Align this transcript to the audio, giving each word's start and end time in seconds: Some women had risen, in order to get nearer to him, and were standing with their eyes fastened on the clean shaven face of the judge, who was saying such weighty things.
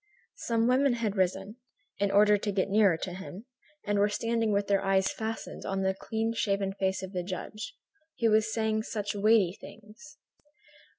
Some 0.37 0.65
women 0.67 0.93
had 0.93 1.15
risen, 1.15 1.57
in 1.99 2.09
order 2.09 2.35
to 2.35 2.51
get 2.51 2.69
nearer 2.71 2.97
to 2.97 3.13
him, 3.13 3.45
and 3.85 3.99
were 3.99 4.09
standing 4.09 4.51
with 4.51 4.65
their 4.65 4.83
eyes 4.83 5.11
fastened 5.11 5.63
on 5.63 5.83
the 5.83 5.93
clean 5.93 6.33
shaven 6.33 6.73
face 6.73 7.03
of 7.03 7.11
the 7.13 7.21
judge, 7.21 7.75
who 8.19 8.31
was 8.31 8.51
saying 8.51 8.81
such 8.81 9.13
weighty 9.13 9.55
things. 9.61 10.17